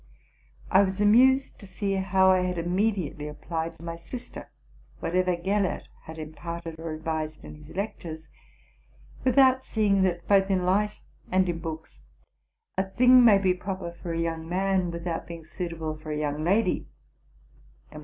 [0.71, 4.49] I was amused to see how I had immediately applied to my sister
[4.99, 8.27] whatever Gellert had imparted or advised in his lectures,
[9.23, 12.01] without seeing, that, both in life and in books,
[12.79, 16.43] a thing may be proper for a young man without being suitable for a young
[16.43, 16.87] lady;
[17.91, 17.99] and 'we.